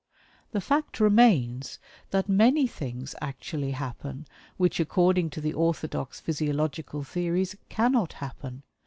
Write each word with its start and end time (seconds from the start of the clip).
The 0.51 0.61
fact 0.61 0.99
remains 0.99 1.77
that 2.09 2.27
many 2.27 2.65
things 2.65 3.13
actually 3.21 3.69
happen 3.73 4.25
which 4.57 4.79
according 4.79 5.29
to 5.29 5.41
the 5.41 5.53
orthodox 5.53 6.19
physiological 6.19 7.03
theories 7.03 7.55
"CANNOT 7.69 8.13
happen." 8.13 8.63